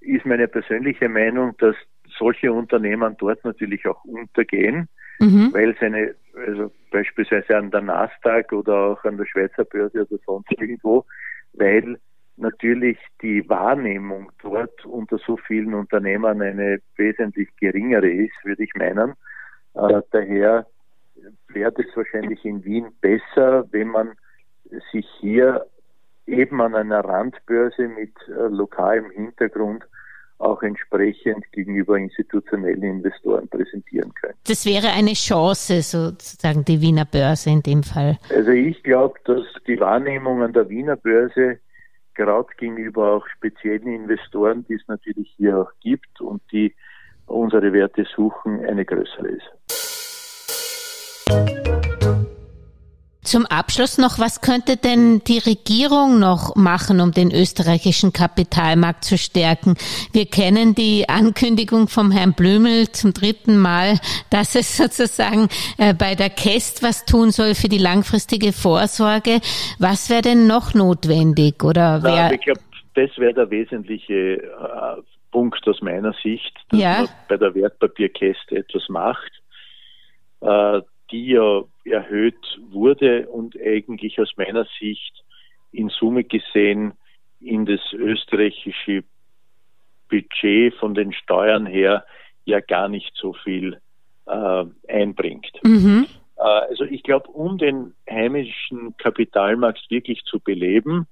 ist 0.00 0.26
meine 0.26 0.48
persönliche 0.48 1.08
Meinung, 1.08 1.56
dass 1.58 1.76
solche 2.18 2.52
Unternehmen 2.52 3.16
dort 3.18 3.44
natürlich 3.44 3.86
auch 3.86 4.04
untergehen, 4.04 4.88
mhm. 5.18 5.52
weil 5.52 5.76
seine, 5.80 6.14
also 6.46 6.72
beispielsweise 6.90 7.56
an 7.56 7.70
der 7.70 7.82
Nasdaq 7.82 8.52
oder 8.52 8.74
auch 8.74 9.04
an 9.04 9.16
der 9.16 9.26
Schweizer 9.26 9.64
Börse 9.64 10.06
oder 10.06 10.20
sonst 10.26 10.50
irgendwo, 10.52 11.04
weil 11.54 11.98
natürlich 12.36 12.98
die 13.20 13.48
Wahrnehmung 13.48 14.32
dort 14.42 14.84
unter 14.84 15.18
so 15.18 15.36
vielen 15.36 15.74
Unternehmern 15.74 16.42
eine 16.42 16.80
wesentlich 16.96 17.48
geringere 17.56 18.10
ist, 18.10 18.34
würde 18.44 18.64
ich 18.64 18.74
meinen. 18.74 19.12
Äh, 19.74 20.02
daher 20.10 20.66
wäre 21.48 21.72
es 21.76 21.96
wahrscheinlich 21.96 22.44
in 22.44 22.64
Wien 22.64 22.88
besser, 23.00 23.66
wenn 23.70 23.88
man 23.88 24.12
sich 24.90 25.06
hier 25.20 25.66
eben 26.26 26.60
an 26.60 26.74
einer 26.74 27.00
Randbörse 27.00 27.88
mit 27.88 28.12
äh, 28.28 28.48
lokalem 28.48 29.10
Hintergrund 29.10 29.84
auch 30.38 30.62
entsprechend 30.62 31.50
gegenüber 31.52 31.96
institutionellen 31.96 32.82
Investoren 32.82 33.48
präsentieren 33.48 34.12
können. 34.14 34.34
Das 34.46 34.66
wäre 34.66 34.88
eine 34.88 35.12
Chance, 35.12 35.82
sozusagen 35.82 36.64
die 36.64 36.80
Wiener 36.80 37.04
Börse 37.04 37.50
in 37.50 37.62
dem 37.62 37.84
Fall. 37.84 38.18
Also 38.28 38.50
ich 38.50 38.82
glaube, 38.82 39.14
dass 39.24 39.44
die 39.66 39.78
Wahrnehmung 39.78 40.42
an 40.42 40.52
der 40.52 40.68
Wiener 40.68 40.96
Börse 40.96 41.60
gerade 42.14 42.48
gegenüber 42.58 43.12
auch 43.12 43.26
speziellen 43.28 43.86
Investoren, 43.86 44.66
die 44.68 44.74
es 44.74 44.82
natürlich 44.88 45.32
hier 45.36 45.58
auch 45.58 45.70
gibt 45.80 46.20
und 46.20 46.42
die 46.50 46.74
unsere 47.26 47.72
Werte 47.72 48.04
suchen, 48.14 48.64
eine 48.64 48.84
größere 48.84 49.28
ist. 49.28 49.50
Zum 53.24 53.46
Abschluss 53.46 53.98
noch, 53.98 54.18
was 54.18 54.40
könnte 54.40 54.76
denn 54.76 55.20
die 55.20 55.38
Regierung 55.38 56.18
noch 56.18 56.56
machen, 56.56 57.00
um 57.00 57.12
den 57.12 57.30
österreichischen 57.30 58.12
Kapitalmarkt 58.12 59.04
zu 59.04 59.16
stärken? 59.16 59.76
Wir 60.12 60.26
kennen 60.26 60.74
die 60.74 61.08
Ankündigung 61.08 61.86
vom 61.86 62.10
Herrn 62.10 62.32
Blümel 62.32 62.90
zum 62.90 63.12
dritten 63.12 63.58
Mal, 63.58 64.00
dass 64.30 64.56
es 64.56 64.76
sozusagen 64.76 65.48
äh, 65.78 65.94
bei 65.94 66.16
der 66.16 66.30
KEST 66.30 66.82
was 66.82 67.04
tun 67.04 67.30
soll 67.30 67.54
für 67.54 67.68
die 67.68 67.78
langfristige 67.78 68.52
Vorsorge. 68.52 69.40
Was 69.78 70.10
wäre 70.10 70.22
denn 70.22 70.48
noch 70.48 70.74
notwendig? 70.74 71.62
Oder 71.62 72.02
wer 72.02 72.28
Na, 72.28 72.32
ich 72.32 72.40
glaube, 72.40 72.60
das 72.94 73.16
wäre 73.18 73.34
der 73.34 73.50
wesentliche 73.50 74.42
äh, 74.42 75.02
Punkt 75.30 75.66
aus 75.68 75.80
meiner 75.80 76.12
Sicht, 76.24 76.56
dass 76.70 76.80
ja. 76.80 76.98
man 76.98 77.08
bei 77.28 77.36
der 77.36 77.54
Wertpapierkäste 77.54 78.56
etwas 78.56 78.88
macht. 78.88 79.30
Äh, 80.40 80.80
die 81.12 81.26
ja 81.26 81.62
erhöht 81.84 82.58
wurde 82.70 83.28
und 83.28 83.56
eigentlich 83.60 84.18
aus 84.18 84.32
meiner 84.36 84.66
Sicht 84.80 85.22
in 85.70 85.88
Summe 85.88 86.24
gesehen 86.24 86.94
in 87.40 87.66
das 87.66 87.80
österreichische 87.92 89.04
Budget 90.08 90.74
von 90.74 90.94
den 90.94 91.12
Steuern 91.12 91.66
her 91.66 92.04
ja 92.44 92.60
gar 92.60 92.88
nicht 92.88 93.12
so 93.14 93.32
viel 93.32 93.78
äh, 94.26 94.64
einbringt. 94.88 95.52
Mhm. 95.64 96.06
Äh, 96.36 96.42
also 96.42 96.84
ich 96.84 97.02
glaube, 97.02 97.28
um 97.30 97.58
den 97.58 97.94
heimischen 98.08 98.96
Kapitalmarkt 98.96 99.90
wirklich 99.90 100.24
zu 100.24 100.40
beleben, 100.40 101.06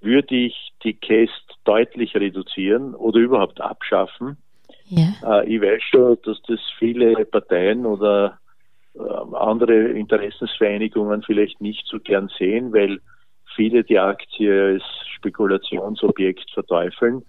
würde 0.00 0.34
ich 0.34 0.72
die 0.82 0.94
Käst 0.94 1.58
deutlich 1.64 2.14
reduzieren 2.14 2.94
oder 2.94 3.18
überhaupt 3.20 3.60
abschaffen. 3.60 4.36
Ja. 4.86 5.40
Äh, 5.40 5.54
ich 5.54 5.60
weiß 5.60 5.82
schon, 5.82 6.18
dass 6.24 6.40
das 6.42 6.60
viele 6.78 7.24
Parteien 7.24 7.86
oder 7.86 8.38
andere 8.96 9.90
Interessensvereinigungen 9.90 11.22
vielleicht 11.22 11.60
nicht 11.60 11.86
so 11.86 11.98
gern 11.98 12.30
sehen, 12.38 12.72
weil 12.72 13.00
viele 13.54 13.82
die 13.82 13.98
Aktie 13.98 14.74
als 14.74 14.84
Spekulationsobjekt 15.16 16.50
verteufeln, 16.52 17.22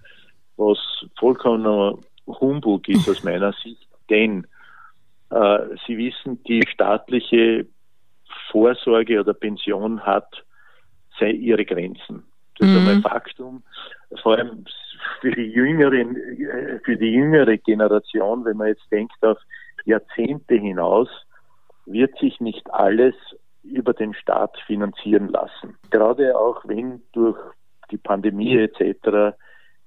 was 0.58 0.78
vollkommener 1.18 1.98
Humbug 2.28 2.88
ist 2.88 3.10
aus 3.10 3.24
meiner 3.24 3.54
Sicht, 3.54 3.88
denn 4.10 4.48
äh, 5.32 5.60
Sie 5.86 5.98
wissen, 5.98 6.44
die 6.44 6.64
staatliche 6.68 7.66
Vorsorge 8.52 9.20
oder 9.20 9.34
Pension 9.34 10.02
hat 10.02 10.44
ihre 11.20 11.64
Grenzen. 11.64 12.24
Das 12.58 12.68
ist 12.68 12.74
mhm. 12.74 12.88
einmal 12.88 13.02
Faktum. 13.02 13.64
Vor 14.22 14.38
allem 14.38 14.66
für 15.22 15.32
die 15.32 15.48
jüngeren, 15.48 16.16
äh, 16.16 16.80
für 16.84 16.98
die 16.98 17.12
jüngere 17.12 17.58
Generation, 17.58 18.46
wenn 18.46 18.58
man 18.58 18.68
jetzt 18.68 18.90
denkt 18.92 19.16
auf 19.22 19.38
Jahrzehnte 19.86 20.56
hinaus, 20.56 21.10
wird 21.86 22.18
sich 22.20 22.40
nicht 22.40 22.72
alles 22.74 23.16
über 23.64 23.94
den 23.94 24.14
Staat 24.14 24.58
finanzieren 24.66 25.30
lassen. 25.30 25.78
Gerade 25.90 26.38
auch 26.38 26.64
wenn 26.66 27.02
durch 27.14 27.38
die 27.92 27.98
Pandemie 27.98 28.58
etc. 28.58 29.36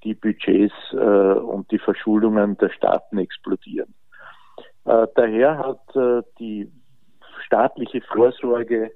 die 0.05 0.15
Budgets 0.15 0.75
äh, 0.93 0.97
und 0.97 1.71
die 1.71 1.79
Verschuldungen 1.79 2.57
der 2.59 2.71
Staaten 2.71 3.19
explodieren. 3.19 3.95
Äh, 4.85 5.07
daher 5.15 5.59
hat 5.59 5.97
äh, 5.97 6.23
die 6.39 6.71
staatliche 7.45 8.01
Vorsorge 8.03 8.93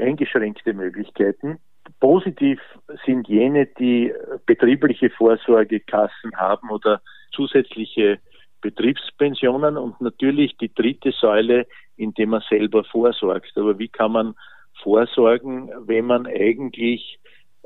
eingeschränkte 0.00 0.72
Möglichkeiten. 0.72 1.58
Positiv 2.00 2.60
sind 3.06 3.28
jene, 3.28 3.66
die 3.66 4.12
betriebliche 4.46 5.10
Vorsorgekassen 5.10 6.36
haben 6.36 6.70
oder 6.70 7.00
zusätzliche 7.32 8.18
Betriebspensionen 8.60 9.76
und 9.76 10.00
natürlich 10.00 10.56
die 10.58 10.74
dritte 10.74 11.12
Säule, 11.12 11.66
indem 11.98 12.30
man 12.30 12.42
selber 12.48 12.84
vorsorgt. 12.84 13.52
Aber 13.56 13.78
wie 13.78 13.88
kann 13.88 14.12
man 14.12 14.34
vorsorgen, 14.82 15.70
wenn 15.86 16.06
man 16.06 16.26
eigentlich 16.26 17.18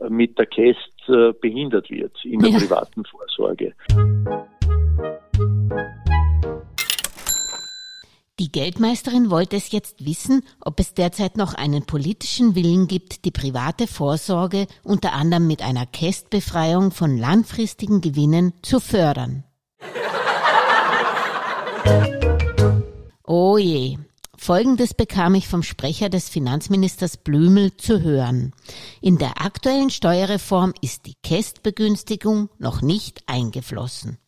mit 0.08 0.38
der 0.38 0.46
Käst 0.46 1.08
äh, 1.08 1.32
behindert 1.40 1.90
wird 1.90 2.16
in 2.24 2.40
der 2.40 2.50
ja. 2.50 2.58
privaten 2.58 3.04
Vorsorge? 3.04 3.74
Die 8.40 8.50
Geldmeisterin 8.50 9.30
wollte 9.30 9.56
es 9.56 9.70
jetzt 9.70 10.04
wissen, 10.04 10.42
ob 10.60 10.80
es 10.80 10.94
derzeit 10.94 11.36
noch 11.36 11.54
einen 11.54 11.84
politischen 11.84 12.56
Willen 12.56 12.88
gibt, 12.88 13.24
die 13.24 13.30
private 13.30 13.86
Vorsorge 13.86 14.66
unter 14.82 15.12
anderem 15.12 15.46
mit 15.46 15.62
einer 15.62 15.86
Kästbefreiung 15.86 16.90
von 16.90 17.16
langfristigen 17.16 18.00
Gewinnen 18.00 18.54
zu 18.62 18.80
fördern. 18.80 19.44
Oh 23.24 23.58
je. 23.58 23.98
Folgendes 24.42 24.92
bekam 24.92 25.36
ich 25.36 25.46
vom 25.46 25.62
Sprecher 25.62 26.08
des 26.08 26.28
Finanzministers 26.28 27.16
Blümel 27.16 27.76
zu 27.76 28.02
hören. 28.02 28.52
In 29.00 29.16
der 29.16 29.40
aktuellen 29.40 29.88
Steuerreform 29.88 30.74
ist 30.80 31.06
die 31.06 31.14
Kästbegünstigung 31.22 32.48
noch 32.58 32.82
nicht 32.82 33.22
eingeflossen. 33.28 34.18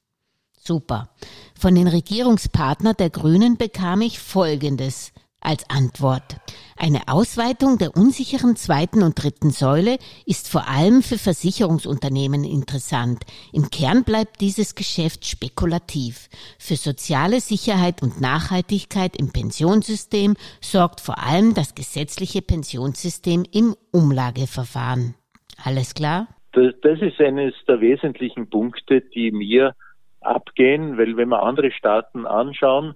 Super. 0.57 1.11
Von 1.59 1.75
den 1.75 1.89
Regierungspartnern 1.89 2.95
der 2.97 3.11
Grünen 3.11 3.57
bekam 3.57 4.03
ich 4.03 4.21
Folgendes 4.21 5.11
als 5.41 5.69
Antwort. 5.69 6.37
Eine 6.77 7.07
Ausweitung 7.07 7.79
der 7.79 7.97
unsicheren 7.97 8.57
zweiten 8.57 9.03
und 9.03 9.23
dritten 9.23 9.51
Säule 9.51 9.97
ist 10.27 10.51
vor 10.51 10.69
allem 10.69 11.03
für 11.03 11.19
Versicherungsunternehmen 11.19 12.43
interessant. 12.45 13.25
Im 13.53 13.71
Kern 13.71 14.03
bleibt 14.03 14.41
dieses 14.41 14.75
Geschäft 14.75 15.25
spekulativ. 15.25 16.29
Für 16.59 16.75
soziale 16.75 17.41
Sicherheit 17.41 18.03
und 18.03 18.21
Nachhaltigkeit 18.21 19.17
im 19.17 19.33
Pensionssystem 19.33 20.35
sorgt 20.61 21.01
vor 21.01 21.23
allem 21.25 21.55
das 21.55 21.75
gesetzliche 21.75 22.43
Pensionssystem 22.43 23.45
im 23.53 23.77
Umlageverfahren. 23.93 25.15
Alles 25.63 25.95
klar? 25.95 26.27
Das, 26.53 26.75
das 26.83 27.01
ist 27.01 27.21
eines 27.21 27.55
der 27.69 27.81
wesentlichen 27.81 28.51
Punkte, 28.51 29.01
die 29.01 29.31
mir 29.31 29.75
abgehen, 30.21 30.99
weil 30.99 31.17
wenn 31.17 31.29
wir 31.29 31.43
andere 31.43 31.71
Staaten 31.71 32.27
anschauen, 32.27 32.95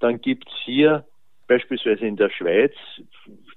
dann 0.00 0.20
gibt 0.20 0.48
es 0.48 0.54
hier 0.64 1.04
beispielsweise 1.50 2.06
in 2.06 2.14
der 2.14 2.30
Schweiz, 2.30 2.72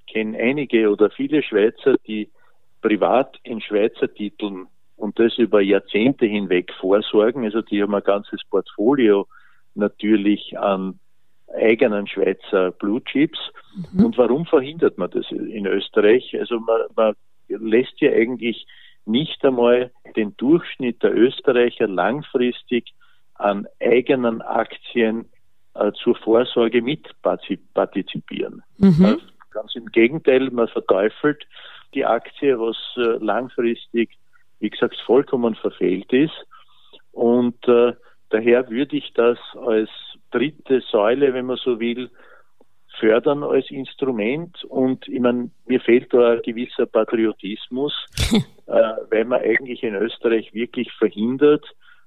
kennen 0.08 0.34
einige 0.34 0.90
oder 0.90 1.10
viele 1.10 1.44
Schweizer, 1.44 1.94
die 2.08 2.28
privat 2.82 3.38
in 3.44 3.60
Schweizer 3.60 4.12
Titeln 4.12 4.66
und 4.96 5.16
das 5.20 5.38
über 5.38 5.60
Jahrzehnte 5.60 6.26
hinweg 6.26 6.72
vorsorgen. 6.80 7.44
Also 7.44 7.62
die 7.62 7.80
haben 7.80 7.94
ein 7.94 8.02
ganzes 8.02 8.40
Portfolio 8.50 9.28
natürlich 9.76 10.58
an 10.58 10.98
eigenen 11.54 12.08
Schweizer 12.08 12.72
Blue 12.72 13.00
Chips. 13.04 13.38
Mhm. 13.92 14.06
Und 14.06 14.18
warum 14.18 14.44
verhindert 14.44 14.98
man 14.98 15.10
das 15.10 15.30
in 15.30 15.66
Österreich? 15.66 16.36
Also 16.36 16.58
man, 16.58 16.80
man 16.96 17.14
lässt 17.46 18.00
ja 18.00 18.10
eigentlich 18.10 18.66
nicht 19.06 19.44
einmal 19.44 19.92
den 20.16 20.36
Durchschnitt 20.36 21.00
der 21.04 21.16
Österreicher 21.16 21.86
langfristig 21.86 22.92
an 23.34 23.68
eigenen 23.80 24.42
Aktien 24.42 25.26
äh, 25.74 25.92
zur 25.92 26.16
Vorsorge 26.16 26.82
mit 26.82 27.08
partizipieren. 27.22 28.62
Mhm. 28.78 29.04
Äh, 29.04 29.16
ganz 29.50 29.74
im 29.74 29.86
Gegenteil, 29.86 30.50
man 30.50 30.68
verteufelt 30.68 31.44
die 31.94 32.04
Aktie, 32.04 32.58
was 32.58 32.76
äh, 32.96 33.24
langfristig, 33.24 34.10
wie 34.60 34.70
gesagt, 34.70 34.96
vollkommen 35.06 35.54
verfehlt 35.54 36.12
ist. 36.12 36.34
Und 37.12 37.66
äh, 37.68 37.92
daher 38.30 38.68
würde 38.68 38.96
ich 38.96 39.12
das 39.14 39.38
als 39.66 39.90
dritte 40.30 40.82
Säule, 40.90 41.32
wenn 41.32 41.46
man 41.46 41.56
so 41.56 41.78
will, 41.78 42.10
fördern 42.98 43.42
als 43.42 43.70
Instrument 43.70 44.64
und 44.64 45.08
ich 45.08 45.20
meine, 45.20 45.50
mir 45.66 45.80
fehlt 45.80 46.12
da 46.12 46.32
ein 46.32 46.42
gewisser 46.42 46.86
Patriotismus, 46.86 47.92
äh, 48.66 48.72
weil 49.10 49.24
man 49.24 49.40
eigentlich 49.40 49.82
in 49.82 49.94
Österreich 49.94 50.54
wirklich 50.54 50.92
verhindert, 50.92 51.64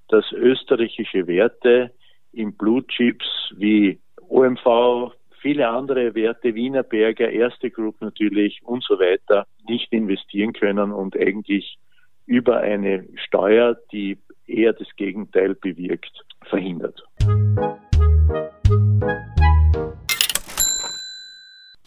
dass 0.07 0.31
österreichische 0.31 1.27
Werte 1.27 1.91
in 2.33 2.53
Blue 2.53 2.85
Chips 2.87 3.25
wie 3.55 3.99
OMV, 4.29 5.13
viele 5.41 5.67
andere 5.67 6.13
Werte, 6.15 6.53
Wienerberger, 6.55 7.29
Erste 7.29 7.69
Group 7.69 8.01
natürlich 8.01 8.61
und 8.63 8.83
so 8.83 8.99
weiter 8.99 9.45
nicht 9.67 9.91
investieren 9.91 10.53
können 10.53 10.91
und 10.91 11.15
eigentlich 11.17 11.77
über 12.25 12.57
eine 12.59 13.07
Steuer, 13.15 13.77
die 13.91 14.17
eher 14.45 14.73
das 14.73 14.87
Gegenteil 14.95 15.55
bewirkt, 15.55 16.25
verhindert. 16.43 17.03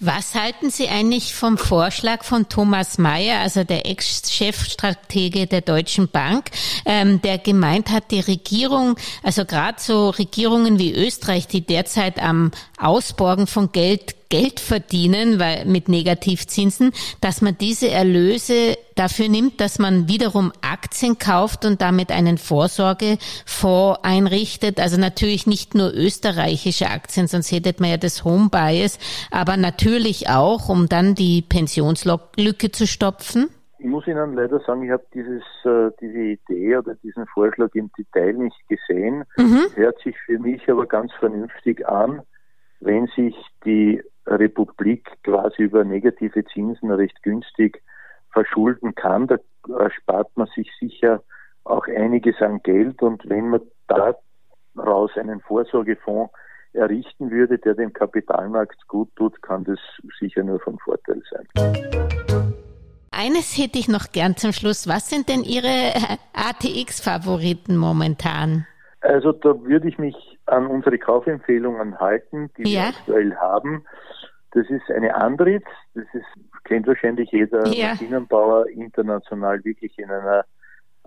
Was 0.02 0.34
halten 0.34 0.70
Sie 0.70 0.88
eigentlich 0.88 1.34
vom 1.34 1.58
Vorschlag 1.58 2.24
von 2.24 2.48
Thomas 2.48 2.96
Mayer, 2.96 3.40
also 3.40 3.64
der 3.64 3.84
Ex-Chefstratege 3.84 5.46
der 5.46 5.60
Deutschen 5.60 6.08
Bank, 6.08 6.50
ähm, 6.86 7.20
der 7.20 7.36
gemeint 7.36 7.90
hat, 7.90 8.10
die 8.10 8.20
Regierung, 8.20 8.96
also 9.22 9.44
gerade 9.44 9.78
so 9.78 10.08
Regierungen 10.08 10.78
wie 10.78 10.94
Österreich, 10.94 11.48
die 11.48 11.60
derzeit 11.60 12.18
am 12.18 12.50
Ausborgen 12.78 13.46
von 13.46 13.72
Geld 13.72 14.14
Geld 14.30 14.60
verdienen, 14.60 15.38
weil 15.38 15.66
mit 15.66 15.88
Negativzinsen, 15.88 16.92
dass 17.20 17.42
man 17.42 17.58
diese 17.58 17.90
Erlöse 17.90 18.78
dafür 18.94 19.28
nimmt, 19.28 19.60
dass 19.60 19.78
man 19.78 20.08
wiederum 20.08 20.52
Aktien 20.62 21.18
kauft 21.18 21.64
und 21.64 21.82
damit 21.82 22.10
einen 22.12 22.38
Vorsorgefonds 22.38 24.00
einrichtet. 24.02 24.80
Also 24.80 24.98
natürlich 24.98 25.46
nicht 25.46 25.74
nur 25.74 25.92
österreichische 25.92 26.88
Aktien, 26.88 27.26
sonst 27.26 27.50
hätte 27.52 27.74
man 27.80 27.90
ja 27.90 27.96
das 27.96 28.24
Home 28.24 28.48
Bias, 28.50 28.98
aber 29.30 29.56
natürlich 29.56 30.30
auch, 30.30 30.68
um 30.68 30.88
dann 30.88 31.14
die 31.14 31.42
Pensionslücke 31.42 32.70
zu 32.70 32.86
stopfen. 32.86 33.50
Ich 33.78 33.86
muss 33.86 34.06
Ihnen 34.06 34.34
leider 34.34 34.60
sagen, 34.60 34.84
ich 34.84 34.90
habe 34.90 35.04
dieses, 35.14 35.42
äh, 35.64 35.90
diese 36.00 36.18
Idee 36.18 36.76
oder 36.76 36.94
diesen 36.96 37.26
Vorschlag 37.28 37.74
im 37.74 37.90
Detail 37.98 38.34
nicht 38.34 38.68
gesehen. 38.68 39.24
Mhm. 39.38 39.66
Hört 39.74 39.98
sich 40.02 40.14
für 40.26 40.38
mich 40.38 40.68
aber 40.70 40.86
ganz 40.86 41.10
vernünftig 41.18 41.88
an, 41.88 42.20
wenn 42.80 43.06
sich 43.16 43.34
die 43.64 44.02
Republik 44.38 45.10
quasi 45.24 45.62
über 45.62 45.84
negative 45.84 46.44
Zinsen 46.46 46.90
recht 46.90 47.22
günstig 47.22 47.82
verschulden 48.32 48.94
kann. 48.94 49.26
Da 49.26 49.38
spart 49.90 50.28
man 50.36 50.46
sich 50.54 50.70
sicher 50.78 51.22
auch 51.64 51.86
einiges 51.86 52.40
an 52.40 52.62
Geld 52.62 53.02
und 53.02 53.28
wenn 53.28 53.48
man 53.48 53.60
daraus 53.88 55.10
einen 55.16 55.40
Vorsorgefonds 55.40 56.32
errichten 56.72 57.30
würde, 57.30 57.58
der 57.58 57.74
dem 57.74 57.92
Kapitalmarkt 57.92 58.86
gut 58.88 59.14
tut, 59.16 59.42
kann 59.42 59.64
das 59.64 59.78
sicher 60.18 60.42
nur 60.42 60.60
von 60.60 60.78
Vorteil 60.78 61.22
sein. 61.30 61.46
Eines 63.10 63.58
hätte 63.58 63.78
ich 63.78 63.88
noch 63.88 64.12
gern 64.12 64.36
zum 64.36 64.52
Schluss. 64.52 64.88
Was 64.88 65.10
sind 65.10 65.28
denn 65.28 65.42
Ihre 65.42 65.92
ATX-Favoriten 66.32 67.76
momentan? 67.76 68.66
Also 69.00 69.32
da 69.32 69.60
würde 69.62 69.88
ich 69.88 69.98
mich 69.98 70.14
an 70.46 70.66
unsere 70.66 70.98
Kaufempfehlungen 70.98 71.98
halten, 71.98 72.50
die 72.56 72.72
ja. 72.72 72.80
wir 72.80 72.88
aktuell 72.88 73.36
haben. 73.36 73.84
Das 74.52 74.68
ist 74.68 74.90
eine 74.90 75.14
Andritz, 75.14 75.66
das 75.94 76.06
ist, 76.12 76.26
kennt 76.64 76.86
wahrscheinlich 76.86 77.30
jeder 77.30 77.66
ja. 77.68 77.90
Maschinenbauer 77.90 78.68
international 78.68 79.64
wirklich 79.64 79.98
in 79.98 80.10
einer 80.10 80.44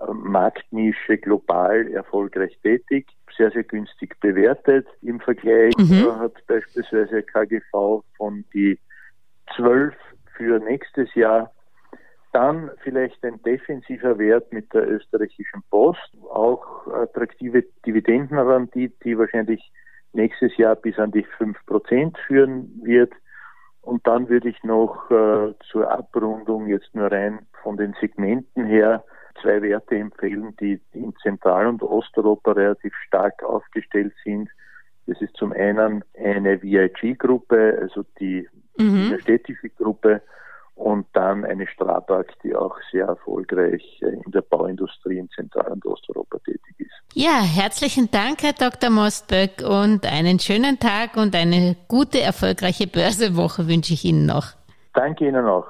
ähm, 0.01 0.21
Marktnische 0.23 1.17
global 1.17 1.88
erfolgreich 1.91 2.58
tätig, 2.62 3.08
sehr, 3.36 3.51
sehr 3.51 3.63
günstig 3.63 4.19
bewertet. 4.19 4.88
Im 5.01 5.19
Vergleich 5.19 5.73
mhm. 5.77 6.19
hat 6.19 6.34
beispielsweise 6.47 7.23
KGV 7.23 8.03
von 8.17 8.45
die 8.53 8.79
12 9.56 9.93
für 10.38 10.60
nächstes 10.60 11.13
Jahr 11.15 11.51
dann 12.32 12.71
vielleicht 12.82 13.23
ein 13.23 13.41
defensiver 13.43 14.17
Wert 14.17 14.51
mit 14.51 14.73
der 14.73 14.89
österreichischen 14.89 15.62
Post, 15.69 16.17
auch 16.32 16.88
attraktive 16.88 17.63
Dividendenrendite, 17.86 18.95
die 19.03 19.17
wahrscheinlich 19.17 19.71
nächstes 20.13 20.58
Jahr 20.58 20.75
bis 20.75 20.97
an 20.97 21.12
die 21.12 21.25
5% 21.25 22.17
führen 22.27 22.71
wird. 22.84 23.13
Und 23.84 24.08
dann 24.08 24.30
würde 24.30 24.50
ich 24.50 24.63
noch 24.63 25.12
äh, 25.12 25.54
zur 25.69 25.91
Abrundung 25.91 26.67
jetzt 26.67 26.96
nur 26.96 27.12
rein 27.12 27.46
von 27.62 27.76
den 27.78 27.93
Segmenten 28.00 28.65
her 28.65 29.04
zwei 29.41 29.62
Werte 29.62 29.98
empfehlen, 29.98 30.56
die 30.60 30.80
in 30.93 31.13
Zentral- 31.22 31.67
und 31.67 31.84
Osteuropa 31.84 32.54
relativ 32.54 32.93
stark 33.06 33.43
aufgestellt 33.43 34.13
sind. 34.24 34.50
Das 35.06 35.22
ist 35.22 35.36
zum 35.36 35.52
einen 35.52 36.04
eine 36.17 36.62
VIG-Gruppe, 36.62 37.78
also 37.82 38.06
die 38.19 38.48
mhm. 38.78 39.19
städtische 39.19 39.69
Gruppe, 39.69 40.22
und 40.76 41.06
dann 41.13 41.46
eine 41.46 41.67
Strabag, 41.67 42.34
die 42.43 42.56
auch 42.56 42.78
sehr 42.91 43.06
erfolgreich 43.06 44.02
äh, 44.02 44.08
in 44.08 44.32
der 44.32 44.41
Bauindustrie 44.41 45.19
in 45.19 45.30
Zentral- 45.30 45.72
und 45.72 45.86
Osteuropa. 45.86 46.39
Ja, 47.15 47.41
herzlichen 47.43 48.10
Dank, 48.10 48.41
Herr 48.41 48.54
Dr. 48.54 48.89
Mostböck, 48.89 49.62
und 49.62 50.04
einen 50.04 50.39
schönen 50.39 50.80
Tag 50.80 51.15
und 51.15 51.36
eine 51.36 51.76
gute, 51.88 52.19
erfolgreiche 52.19 52.88
Börsewoche 52.88 53.67
wünsche 53.67 53.93
ich 53.93 54.04
Ihnen 54.04 54.26
noch. 54.26 54.47
Danke 54.95 55.28
Ihnen 55.28 55.45
auch. 55.45 55.67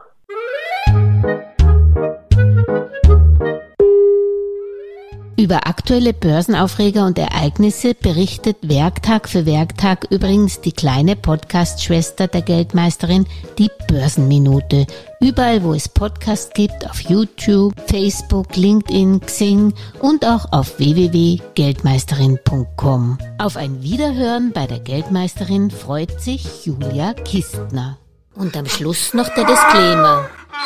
Über 5.43 5.67
aktuelle 5.67 6.13
Börsenaufreger 6.13 7.05
und 7.05 7.19
Ereignisse 7.19 7.93
berichtet 7.95 8.55
Werktag 8.61 9.27
für 9.27 9.45
Werktag 9.45 10.07
übrigens 10.09 10.61
die 10.61 10.71
kleine 10.71 11.17
Podcast-Schwester 11.17 12.29
der 12.29 12.43
Geldmeisterin, 12.43 13.27
die 13.57 13.69
Börsenminute. 13.89 14.87
Überall, 15.19 15.61
wo 15.61 15.73
es 15.73 15.89
Podcasts 15.89 16.53
gibt, 16.53 16.89
auf 16.89 17.01
YouTube, 17.01 17.73
Facebook, 17.87 18.55
LinkedIn, 18.55 19.19
Xing 19.19 19.73
und 19.99 20.25
auch 20.25 20.49
auf 20.53 20.79
www.geldmeisterin.com. 20.79 23.17
Auf 23.37 23.57
ein 23.57 23.83
Wiederhören 23.83 24.53
bei 24.53 24.65
der 24.65 24.79
Geldmeisterin 24.79 25.71
freut 25.71 26.21
sich 26.21 26.65
Julia 26.65 27.15
Kistner. 27.15 27.97
Und 28.33 28.55
am 28.55 28.67
Schluss 28.67 29.13
noch 29.13 29.27
der 29.27 29.43
Disclaimer. 29.43 30.29